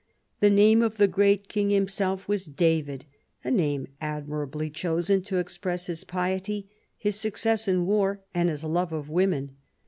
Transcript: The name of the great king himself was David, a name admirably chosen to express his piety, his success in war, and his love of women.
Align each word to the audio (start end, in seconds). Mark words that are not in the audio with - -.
The 0.39 0.49
name 0.49 0.81
of 0.81 0.97
the 0.97 1.07
great 1.07 1.47
king 1.47 1.69
himself 1.69 2.27
was 2.27 2.47
David, 2.47 3.05
a 3.43 3.51
name 3.51 3.85
admirably 4.01 4.71
chosen 4.71 5.21
to 5.25 5.37
express 5.37 5.85
his 5.85 6.03
piety, 6.03 6.67
his 6.97 7.17
success 7.17 7.67
in 7.67 7.85
war, 7.85 8.21
and 8.33 8.49
his 8.49 8.63
love 8.63 8.93
of 8.93 9.11
women. 9.11 9.57